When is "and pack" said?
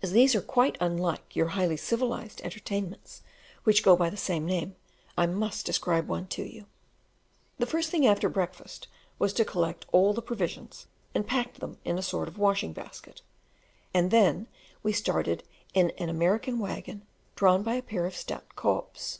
11.14-11.56